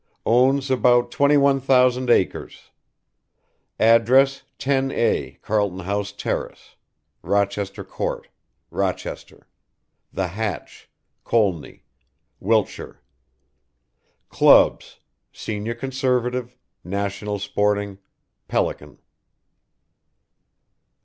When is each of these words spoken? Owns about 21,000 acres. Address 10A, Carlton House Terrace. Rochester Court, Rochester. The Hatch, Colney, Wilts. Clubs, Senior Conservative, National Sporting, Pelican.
Owns 0.25 0.71
about 0.71 1.11
21,000 1.11 2.09
acres. 2.09 2.71
Address 3.79 4.41
10A, 4.57 5.39
Carlton 5.43 5.81
House 5.81 6.11
Terrace. 6.11 6.75
Rochester 7.21 7.83
Court, 7.83 8.27
Rochester. 8.71 9.45
The 10.11 10.29
Hatch, 10.29 10.89
Colney, 11.23 11.83
Wilts. 12.39 12.79
Clubs, 14.29 14.97
Senior 15.31 15.75
Conservative, 15.75 16.57
National 16.83 17.37
Sporting, 17.37 17.99
Pelican. 18.47 18.97